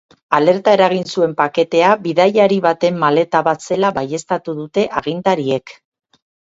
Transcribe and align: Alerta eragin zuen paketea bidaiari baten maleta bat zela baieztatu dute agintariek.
Alerta 0.35 0.71
eragin 0.77 1.05
zuen 1.15 1.35
paketea 1.41 1.91
bidaiari 2.07 2.59
baten 2.65 2.99
maleta 3.07 3.45
bat 3.51 3.69
zela 3.69 3.95
baieztatu 4.03 4.61
dute 4.63 4.91
agintariek. 5.03 5.81